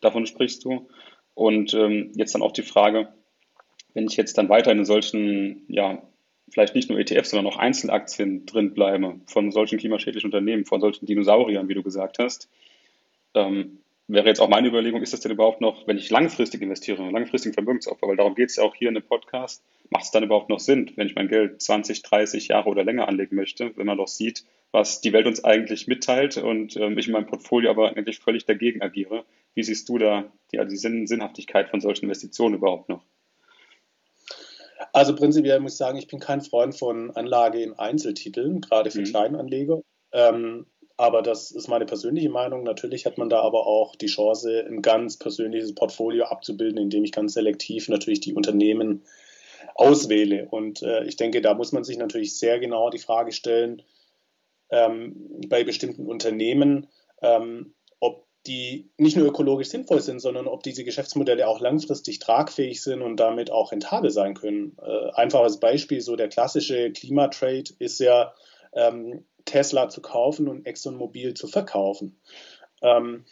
[0.01, 0.89] Davon sprichst du.
[1.35, 3.09] Und ähm, jetzt dann auch die Frage,
[3.93, 6.03] wenn ich jetzt dann weiter in solchen, ja,
[6.49, 11.07] vielleicht nicht nur ETFs, sondern auch Einzelaktien drin bleibe, von solchen klimaschädlichen Unternehmen, von solchen
[11.07, 12.49] Dinosauriern, wie du gesagt hast,
[13.35, 17.11] ähm, wäre jetzt auch meine Überlegung, ist das denn überhaupt noch, wenn ich langfristig investiere,
[17.11, 20.23] langfristigen Vermögensaufbau, weil darum geht es ja auch hier in dem Podcast, macht es dann
[20.23, 23.87] überhaupt noch Sinn, wenn ich mein Geld 20, 30 Jahre oder länger anlegen möchte, wenn
[23.87, 27.71] man doch sieht, was die Welt uns eigentlich mitteilt und ähm, ich in meinem Portfolio
[27.71, 29.25] aber eigentlich völlig dagegen agiere.
[29.55, 33.05] Wie siehst du da die, die Sinn, Sinnhaftigkeit von solchen Investitionen überhaupt noch?
[34.93, 39.03] Also prinzipiell muss ich sagen, ich bin kein Freund von Anlage in Einzeltiteln, gerade für
[39.03, 39.05] mhm.
[39.05, 39.81] Kleinanleger.
[40.11, 42.65] Ähm, aber das ist meine persönliche Meinung.
[42.65, 47.13] Natürlich hat man da aber auch die Chance, ein ganz persönliches Portfolio abzubilden, indem ich
[47.13, 49.05] ganz selektiv natürlich die Unternehmen
[49.77, 50.49] auswähle.
[50.51, 53.81] Und äh, ich denke, da muss man sich natürlich sehr genau die Frage stellen,
[54.71, 56.89] ähm, bei bestimmten Unternehmen,
[57.23, 62.83] ähm, ob die nicht nur ökologisch sinnvoll sind, sondern ob diese Geschäftsmodelle auch langfristig tragfähig
[62.83, 64.77] sind und damit auch rentabel sein können.
[64.83, 68.35] Äh, einfaches Beispiel, so der klassische Klimatrade ist ja,
[68.73, 72.19] ähm, Tesla zu kaufen und ExxonMobil zu verkaufen.
[72.83, 73.25] Ähm,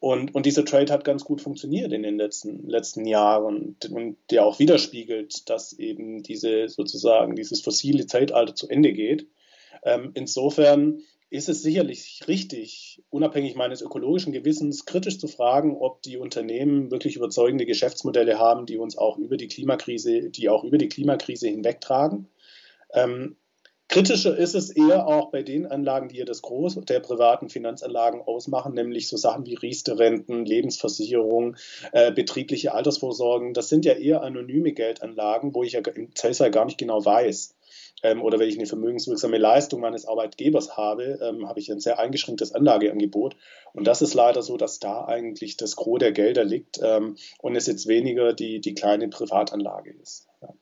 [0.00, 4.16] und, und dieser Trade hat ganz gut funktioniert in den letzten, letzten Jahren und, und
[4.30, 9.28] der auch widerspiegelt, dass eben diese sozusagen dieses fossile Zeitalter zu Ende geht.
[9.84, 16.18] Ähm, insofern ist es sicherlich richtig, unabhängig meines ökologischen Gewissens, kritisch zu fragen, ob die
[16.18, 20.88] Unternehmen wirklich überzeugende Geschäftsmodelle haben, die uns auch über die Klimakrise, die auch über die
[20.88, 22.28] Klimakrise hinwegtragen.
[22.92, 23.36] Ähm,
[23.88, 28.20] Kritischer ist es eher auch bei den Anlagen, die ja das Groß der privaten Finanzanlagen
[28.20, 31.56] ausmachen, nämlich so Sachen wie Riester-Renten, Lebensversicherung,
[31.92, 33.54] äh, betriebliche Altersvorsorgen.
[33.54, 37.55] Das sind ja eher anonyme Geldanlagen, wo ich ja im Zweifelsfall gar nicht genau weiß,
[38.02, 41.98] ähm, oder wenn ich eine vermögenswirksame Leistung meines Arbeitgebers habe, ähm, habe ich ein sehr
[41.98, 43.36] eingeschränktes Anlageangebot.
[43.72, 47.56] Und das ist leider so, dass da eigentlich das Gros der Gelder liegt ähm, und
[47.56, 50.28] es jetzt weniger die, die kleine Privatanlage ist.
[50.42, 50.54] Ja.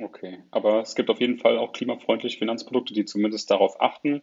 [0.00, 4.22] Okay, aber es gibt auf jeden Fall auch klimafreundliche Finanzprodukte, die zumindest darauf achten.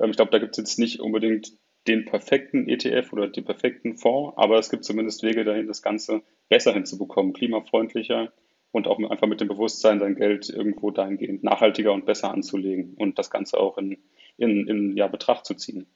[0.00, 1.52] Ähm, ich glaube, da gibt es jetzt nicht unbedingt
[1.86, 6.22] den perfekten ETF oder den perfekten Fonds, aber es gibt zumindest Wege dahin, das Ganze
[6.48, 8.32] besser hinzubekommen, klimafreundlicher
[8.72, 13.18] und auch einfach mit dem Bewusstsein, sein Geld irgendwo dahingehend nachhaltiger und besser anzulegen und
[13.18, 13.98] das Ganze auch in,
[14.36, 15.86] in, in ja, Betracht zu ziehen.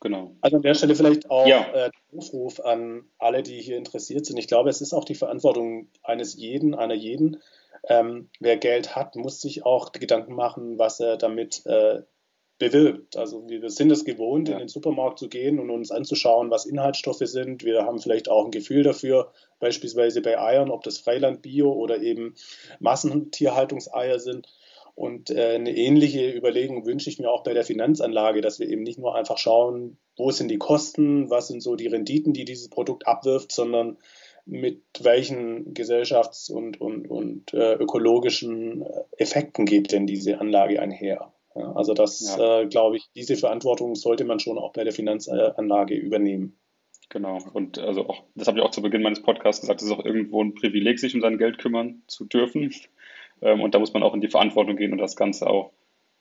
[0.00, 0.36] Genau.
[0.40, 1.66] Also an der Stelle vielleicht auch ja.
[1.72, 4.38] äh, Aufruf an alle, die hier interessiert sind.
[4.38, 7.38] Ich glaube, es ist auch die Verantwortung eines jeden, einer jeden.
[7.88, 12.02] Ähm, wer Geld hat, muss sich auch Gedanken machen, was er damit äh,
[12.58, 13.16] bewirbt.
[13.16, 14.54] Also wir sind es gewohnt, ja.
[14.54, 17.64] in den Supermarkt zu gehen und uns anzuschauen, was Inhaltsstoffe sind.
[17.64, 22.00] Wir haben vielleicht auch ein Gefühl dafür, beispielsweise bei Eiern, ob das Freiland Bio oder
[22.02, 22.34] eben
[22.80, 24.48] Massentierhaltungseier sind.
[24.96, 28.82] Und äh, eine ähnliche Überlegung wünsche ich mir auch bei der Finanzanlage, dass wir eben
[28.82, 32.68] nicht nur einfach schauen, wo sind die Kosten, was sind so die Renditen, die dieses
[32.68, 33.98] Produkt abwirft, sondern
[34.44, 41.32] mit welchen gesellschafts- und, und, und äh, ökologischen äh, Effekten geht denn diese Anlage einher.
[41.58, 42.60] Ja, also das, ja.
[42.60, 46.58] äh, glaube ich, diese Verantwortung sollte man schon auch bei der Finanzanlage übernehmen.
[47.08, 47.38] Genau.
[47.52, 50.04] Und also auch, das habe ich auch zu Beginn meines Podcasts gesagt, es ist auch
[50.04, 52.72] irgendwo ein Privileg, sich um sein Geld kümmern zu dürfen.
[53.40, 55.70] Ähm, und da muss man auch in die Verantwortung gehen und das Ganze auch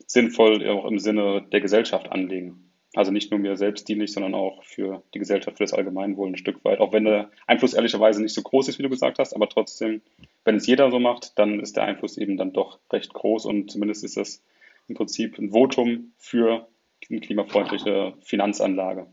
[0.05, 2.71] sinnvoll auch im Sinne der Gesellschaft anlegen.
[2.93, 6.37] Also nicht nur mir selbst dienlich, sondern auch für die Gesellschaft, für das Allgemeinwohl ein
[6.37, 6.79] Stück weit.
[6.79, 10.01] Auch wenn der Einfluss ehrlicherweise nicht so groß ist, wie du gesagt hast, aber trotzdem,
[10.45, 13.71] wenn es jeder so macht, dann ist der Einfluss eben dann doch recht groß und
[13.71, 14.43] zumindest ist das
[14.87, 16.67] im Prinzip ein Votum für
[17.09, 19.07] eine klimafreundliche Finanzanlage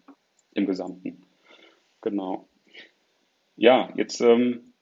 [0.55, 1.23] im Gesamten.
[2.01, 2.49] Genau.
[3.57, 4.75] Ja, jetzt ähm,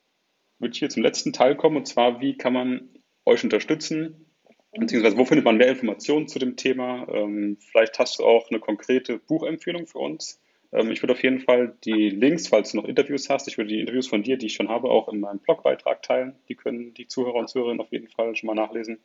[0.59, 2.89] würde ich hier zum letzten Teil kommen und zwar, wie kann man
[3.25, 4.27] euch unterstützen?
[4.73, 7.07] Beziehungsweise, wo findet man mehr Informationen zu dem Thema?
[7.13, 10.41] Ähm, vielleicht hast du auch eine konkrete Buchempfehlung für uns.
[10.73, 13.69] Ähm, ich würde auf jeden Fall die Links, falls du noch Interviews hast, ich würde
[13.69, 16.37] die Interviews von dir, die ich schon habe, auch in meinem Blogbeitrag teilen.
[16.49, 18.99] Die können die Zuhörer und Zuhörerinnen auf jeden Fall schon mal nachlesen.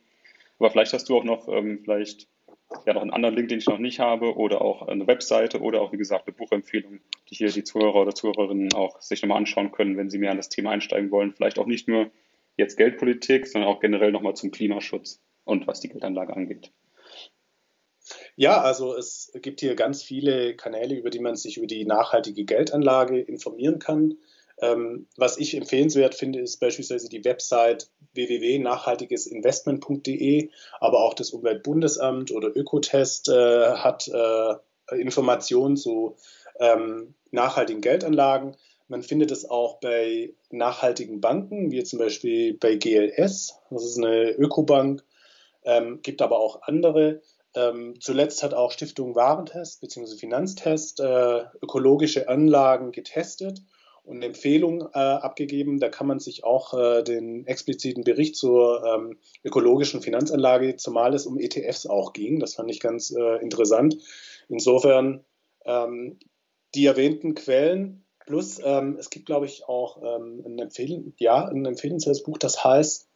[0.59, 2.27] Aber vielleicht hast du auch noch ähm, vielleicht
[2.85, 5.81] ja noch einen anderen Link, den ich noch nicht habe, oder auch eine Webseite oder
[5.81, 6.99] auch, wie gesagt, eine Buchempfehlung,
[7.29, 10.37] die hier die Zuhörer oder Zuhörerinnen auch sich nochmal anschauen können, wenn sie mehr an
[10.37, 11.33] das Thema einsteigen wollen.
[11.33, 12.11] Vielleicht auch nicht nur
[12.57, 16.71] jetzt Geldpolitik, sondern auch generell nochmal zum Klimaschutz und was die Geldanlage angeht.
[18.35, 22.45] Ja, also es gibt hier ganz viele Kanäle, über die man sich über die nachhaltige
[22.45, 24.17] Geldanlage informieren kann.
[24.59, 30.49] Ähm, was ich empfehlenswert finde, ist beispielsweise die Website www.nachhaltigesinvestment.de,
[30.82, 34.55] aber auch das Umweltbundesamt oder Ökotest äh, hat äh,
[34.99, 36.18] Informationen zu
[36.59, 38.57] ähm, nachhaltigen Geldanlagen.
[38.89, 44.32] Man findet es auch bei nachhaltigen Banken, wie zum Beispiel bei GLS, das ist eine
[44.32, 45.03] Ökobank,
[45.63, 47.22] ähm, gibt aber auch andere.
[47.53, 50.18] Ähm, zuletzt hat auch Stiftung Warentest bzw.
[50.18, 53.61] Finanztest äh, ökologische Anlagen getestet
[54.07, 55.79] und Empfehlungen äh, abgegeben.
[55.79, 61.25] Da kann man sich auch äh, den expliziten Bericht zur ähm, ökologischen Finanzanlage, zumal es
[61.25, 62.39] um ETFs auch ging.
[62.39, 63.97] Das fand ich ganz äh, interessant.
[64.47, 65.25] Insofern
[65.65, 66.19] ähm,
[66.73, 71.65] die erwähnten Quellen plus ähm, es gibt, glaube ich, auch ähm, ein, Empfehlen, ja, ein
[71.65, 73.09] empfehlenswertes Buch, das heißt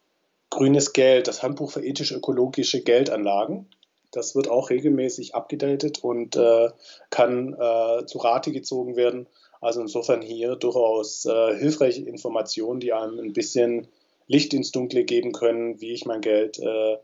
[0.50, 3.70] Grünes Geld, das Handbuch für ethisch-ökologische Geldanlagen.
[4.12, 6.70] Das wird auch regelmäßig abgedatet und äh,
[7.10, 9.28] kann äh, zu Rate gezogen werden
[9.62, 13.88] also insofern hier durchaus äh, hilfreiche Informationen, die einem ein bisschen
[14.28, 16.98] Licht ins Dunkle geben können, wie ich mein Geld äh,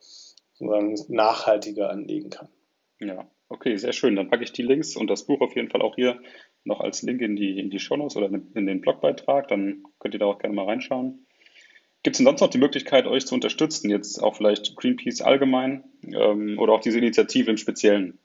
[0.59, 2.49] nachhaltiger anlegen kann.
[2.99, 4.15] Ja, okay, sehr schön.
[4.15, 6.19] Dann packe ich die Links und das Buch auf jeden Fall auch hier
[6.63, 9.47] noch als Link in die, in die Shownotes oder in den Blogbeitrag.
[9.47, 11.27] Dann könnt ihr da auch gerne mal reinschauen.
[12.01, 13.89] Gibt es denn sonst noch die Möglichkeit, euch zu unterstützen?
[13.89, 18.17] Jetzt auch vielleicht Greenpeace allgemein ähm, oder auch diese Initiative im Speziellen?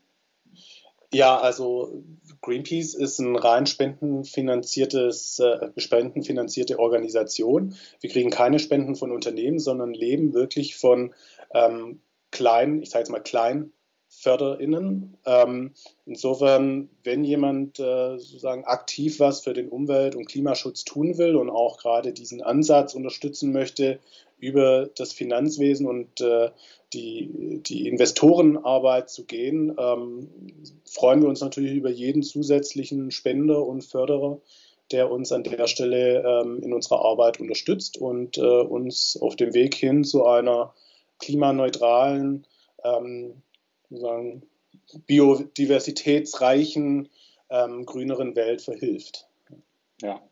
[1.14, 2.02] Ja, also
[2.40, 7.76] Greenpeace ist ein rein spendenfinanziertes, äh, spendenfinanzierte Organisation.
[8.00, 11.14] Wir kriegen keine Spenden von Unternehmen, sondern leben wirklich von
[11.52, 12.00] ähm,
[12.30, 13.72] kleinen, ich sage jetzt mal kleinen
[14.20, 15.16] FörderInnen.
[15.24, 15.72] Ähm,
[16.06, 21.50] insofern, wenn jemand äh, sozusagen aktiv was für den Umwelt- und Klimaschutz tun will und
[21.50, 23.98] auch gerade diesen Ansatz unterstützen möchte,
[24.38, 26.50] über das Finanzwesen und äh,
[26.92, 30.28] die, die Investorenarbeit zu gehen, ähm,
[30.84, 34.40] freuen wir uns natürlich über jeden zusätzlichen Spender und Förderer,
[34.90, 39.54] der uns an der Stelle ähm, in unserer Arbeit unterstützt und äh, uns auf dem
[39.54, 40.74] Weg hin zu einer
[41.18, 42.46] klimaneutralen,
[42.84, 43.42] ähm,
[43.99, 44.43] sagen,
[45.07, 47.09] biodiversitätsreichen,
[47.51, 49.28] ähm, grüneren Welt verhilft.
[50.01, 50.22] Ja,